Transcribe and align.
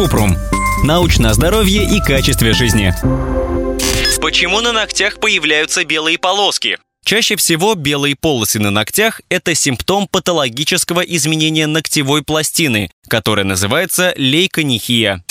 Купрум. 0.00 0.34
Научное 0.82 1.34
здоровье 1.34 1.84
и 1.84 2.00
качестве 2.00 2.54
жизни. 2.54 2.94
Почему 4.22 4.62
на 4.62 4.72
ногтях 4.72 5.20
появляются 5.20 5.84
белые 5.84 6.16
полоски? 6.16 6.78
Чаще 7.04 7.36
всего 7.36 7.74
белые 7.74 8.16
полосы 8.16 8.58
на 8.60 8.70
ногтях– 8.70 9.20
это 9.28 9.54
симптом 9.54 10.08
патологического 10.08 11.02
изменения 11.02 11.66
ногтевой 11.66 12.22
пластины, 12.22 12.90
которое 13.08 13.44
называется 13.44 14.14
лейконихия. 14.16 15.22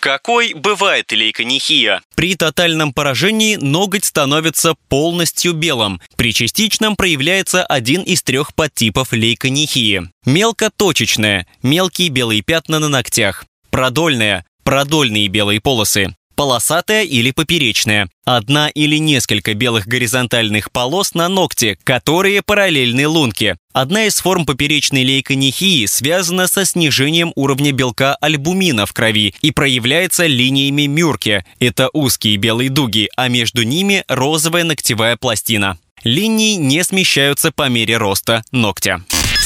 Какой 0.00 0.54
бывает 0.54 1.12
лейконихия? 1.12 2.00
При 2.16 2.34
тотальном 2.34 2.94
поражении 2.94 3.56
ноготь 3.56 4.06
становится 4.06 4.74
полностью 4.88 5.52
белым. 5.52 6.00
При 6.16 6.32
частичном 6.32 6.96
проявляется 6.96 7.62
один 7.62 8.00
из 8.00 8.22
трех 8.22 8.54
подтипов 8.54 9.12
лейконихии. 9.12 10.08
Мелкоточечная– 10.24 11.46
мелкие 11.62 12.08
белые 12.08 12.40
пятна 12.40 12.78
на 12.78 12.88
ногтях. 12.88 13.44
Продольная– 13.74 14.44
продольные 14.62 15.26
белые 15.26 15.60
полосы 15.60 16.14
полосатая 16.36 17.02
или 17.02 17.32
поперечная. 17.32 18.08
Одна 18.24 18.68
или 18.68 18.98
несколько 18.98 19.54
белых 19.54 19.88
горизонтальных 19.88 20.70
полос 20.70 21.14
на 21.14 21.28
ногте, 21.28 21.76
которые 21.82 22.42
параллельны 22.42 23.08
лунке. 23.08 23.56
Одна 23.72 24.06
из 24.06 24.20
форм 24.20 24.46
поперечной 24.46 25.02
лейконихии 25.02 25.86
связана 25.86 26.46
со 26.46 26.64
снижением 26.64 27.32
уровня 27.34 27.72
белка 27.72 28.14
альбумина 28.20 28.86
в 28.86 28.92
крови 28.92 29.34
и 29.42 29.50
проявляется 29.50 30.26
линиями 30.26 30.86
Мюрке. 30.86 31.44
Это 31.58 31.88
узкие 31.92 32.36
белые 32.36 32.70
дуги, 32.70 33.08
а 33.16 33.26
между 33.26 33.64
ними 33.64 34.04
розовая 34.06 34.62
ногтевая 34.62 35.16
пластина. 35.16 35.78
Линии 36.04 36.54
не 36.54 36.84
смещаются 36.84 37.50
по 37.50 37.68
мере 37.68 37.96
роста 37.96 38.44
ногтя. 38.52 39.02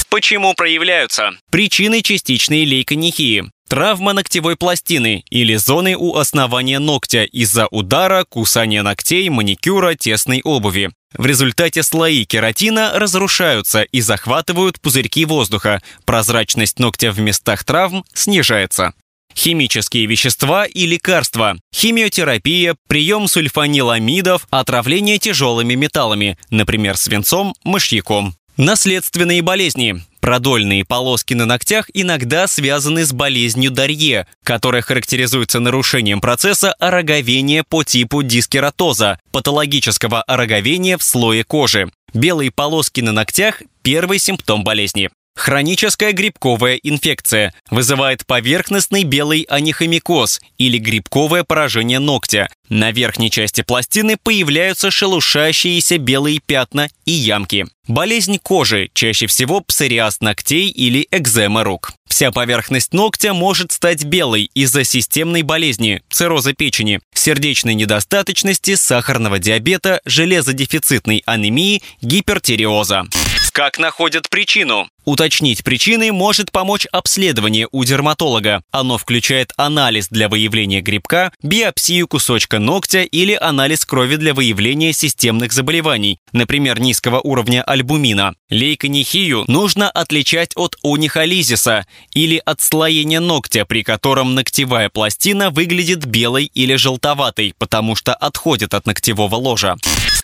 Почему 0.09 0.55
проявляются? 0.55 1.31
Причины 1.51 2.01
частичной 2.01 2.65
лейконихии. 2.65 3.51
Травма 3.69 4.13
ногтевой 4.13 4.55
пластины 4.55 5.23
или 5.29 5.55
зоны 5.55 5.95
у 5.95 6.15
основания 6.15 6.79
ногтя 6.79 7.23
из-за 7.25 7.67
удара, 7.67 8.25
кусания 8.27 8.81
ногтей, 8.81 9.29
маникюра, 9.29 9.93
тесной 9.93 10.41
обуви. 10.43 10.89
В 11.13 11.27
результате 11.27 11.83
слои 11.83 12.25
кератина 12.25 12.93
разрушаются 12.95 13.83
и 13.83 14.01
захватывают 14.01 14.81
пузырьки 14.81 15.23
воздуха. 15.23 15.83
Прозрачность 16.03 16.79
ногтя 16.79 17.11
в 17.11 17.19
местах 17.19 17.63
травм 17.63 18.03
снижается. 18.11 18.93
Химические 19.35 20.07
вещества 20.07 20.65
и 20.65 20.87
лекарства, 20.87 21.55
химиотерапия, 21.71 22.75
прием 22.87 23.27
сульфаниламидов, 23.27 24.47
отравление 24.49 25.19
тяжелыми 25.19 25.75
металлами, 25.75 26.39
например, 26.49 26.97
свинцом, 26.97 27.53
мышьяком. 27.63 28.33
Наследственные 28.57 29.43
болезни. 29.43 30.03
Продольные 30.19 30.85
полоски 30.85 31.33
на 31.33 31.45
ногтях 31.45 31.89
иногда 31.93 32.47
связаны 32.47 33.05
с 33.05 33.13
болезнью 33.13 33.71
Дарье, 33.71 34.27
которая 34.43 34.81
характеризуется 34.81 35.59
нарушением 35.59 36.21
процесса 36.21 36.73
ороговения 36.73 37.63
по 37.67 37.83
типу 37.83 38.21
дискератоза, 38.21 39.19
патологического 39.31 40.21
ороговения 40.23 40.97
в 40.97 41.03
слое 41.03 41.43
кожи. 41.43 41.89
Белые 42.13 42.51
полоски 42.51 43.01
на 43.01 43.11
ногтях– 43.11 43.61
первый 43.81 44.19
симптом 44.19 44.63
болезни. 44.63 45.09
Хроническая 45.39 46.11
грибковая 46.11 46.75
инфекция 46.75 47.53
вызывает 47.71 48.25
поверхностный 48.25 49.05
белый 49.05 49.43
анихомикоз 49.43 50.41
или 50.57 50.77
грибковое 50.77 51.45
поражение 51.45 51.99
ногтя. 51.99 52.49
На 52.67 52.91
верхней 52.91 53.31
части 53.31 53.61
пластины 53.61 54.17
появляются 54.21 54.91
шелушащиеся 54.91 55.97
белые 55.97 56.41
пятна 56.45 56.89
и 57.05 57.11
ямки. 57.11 57.67
Болезнь 57.87 58.37
кожи, 58.37 58.91
чаще 58.93 59.27
всего 59.27 59.61
псориаз 59.61 60.19
ногтей 60.19 60.67
или 60.67 61.07
экзема 61.09 61.63
рук. 61.63 61.93
Вся 62.09 62.31
поверхность 62.31 62.93
ногтя 62.93 63.33
может 63.33 63.71
стать 63.71 64.03
белой 64.03 64.51
из-за 64.53 64.83
системной 64.83 65.43
болезни, 65.43 66.01
цирроза 66.09 66.51
печени, 66.51 66.99
сердечной 67.13 67.75
недостаточности, 67.75 68.75
сахарного 68.75 69.39
диабета, 69.39 70.01
железодефицитной 70.03 71.23
анемии, 71.25 71.81
гипертиреоза. 72.01 73.05
Как 73.59 73.77
находят 73.77 74.29
причину? 74.29 74.87
Уточнить 75.03 75.65
причины 75.65 76.13
может 76.13 76.49
помочь 76.49 76.85
обследование 76.93 77.67
у 77.73 77.83
дерматолога. 77.83 78.63
Оно 78.71 78.97
включает 78.97 79.51
анализ 79.57 80.07
для 80.07 80.29
выявления 80.29 80.79
грибка, 80.79 81.33
биопсию 81.43 82.07
кусочка 82.07 82.59
ногтя 82.59 83.01
или 83.01 83.33
анализ 83.33 83.85
крови 83.85 84.15
для 84.15 84.33
выявления 84.33 84.93
системных 84.93 85.51
заболеваний, 85.51 86.19
например, 86.31 86.79
низкого 86.79 87.19
уровня 87.19 87.61
альбумина. 87.63 88.33
Лейконихию 88.49 89.43
нужно 89.47 89.91
отличать 89.91 90.51
от 90.55 90.77
унихолизиса 90.81 91.85
или 92.13 92.41
отслоения 92.45 93.19
ногтя, 93.19 93.65
при 93.65 93.83
котором 93.83 94.35
ногтевая 94.35 94.87
пластина 94.87 95.49
выглядит 95.49 96.05
белой 96.05 96.45
или 96.45 96.75
желтоватой, 96.75 97.55
потому 97.57 97.97
что 97.97 98.13
отходит 98.13 98.73
от 98.73 98.85
ногтевого 98.85 99.35
ложа. 99.35 99.75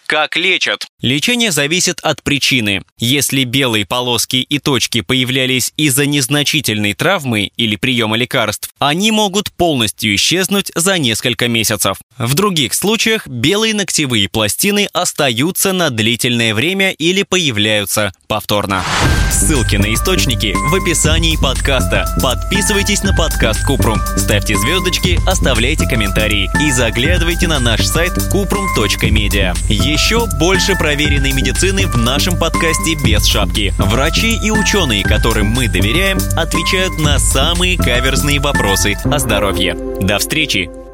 Как 0.08 0.36
лечат? 0.36 0.86
Лечение 1.02 1.52
зависит 1.52 2.00
от 2.02 2.22
причины. 2.22 2.84
Если 3.00 3.44
белые 3.44 3.86
полоски 3.88 4.38
и 4.38 4.60
точки 4.60 5.02
появлялись 5.02 5.74
из-за 5.78 6.06
незначительной 6.06 6.94
травмы 6.94 7.52
или 7.58 7.76
приема 7.76 8.16
лекарств, 8.16 8.70
они 8.78 9.12
могут 9.12 9.52
полностью 9.52 10.14
исчезнуть 10.16 10.72
за 10.76 11.00
несколько 11.00 11.48
месяцев. 11.48 11.98
В 12.18 12.36
других 12.36 12.76
случаях 12.76 13.28
белые 13.28 13.74
ногтевые 13.74 14.30
пластины 14.30 14.88
остаются 14.94 15.74
на 15.74 15.90
длительное 15.90 16.54
время 16.54 16.92
или 16.92 17.24
появляются 17.24 18.14
повторно. 18.28 18.84
Ссылки 19.36 19.76
на 19.76 19.94
источники 19.94 20.56
в 20.56 20.74
описании 20.74 21.36
подкаста. 21.36 22.06
Подписывайтесь 22.24 23.04
на 23.04 23.14
подкаст 23.14 23.66
Купрум, 23.66 24.00
ставьте 24.16 24.56
звездочки, 24.56 25.20
оставляйте 25.28 25.86
комментарии 25.86 26.50
и 26.66 26.72
заглядывайте 26.72 27.50
на 27.50 27.60
наш 27.60 27.86
сайт 27.86 28.14
kuprum.media. 28.34 29.54
Еще 29.68 30.26
больше 30.40 30.78
проверенной 30.78 31.34
медицины 31.34 31.86
в 31.86 31.98
нашем 31.98 32.40
подкасте 32.40 32.96
без 33.04 33.26
шапки. 33.26 33.74
Врачи 33.78 34.40
и 34.42 34.52
ученые, 34.52 35.04
которым 35.04 35.48
мы 35.48 35.68
доверяем, 35.68 36.18
отвечают 36.38 36.98
на 36.98 37.20
самые 37.20 37.78
каверзные 37.78 38.40
вопросы 38.40 38.96
о 39.04 39.20
здоровье. 39.20 39.76
До 40.00 40.18
встречи! 40.18 40.85